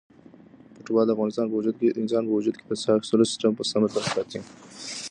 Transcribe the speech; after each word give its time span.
فوټبال 0.75 1.05
د 1.07 1.11
انسان 1.27 1.45
په 1.49 1.55
وجود 2.37 2.55
کې 2.57 2.65
د 2.67 2.71
ساه 2.81 2.95
اخیستلو 2.97 3.29
سیسټم 3.31 3.51
په 3.57 3.63
سمه 3.71 3.87
ساتي. 4.13 4.39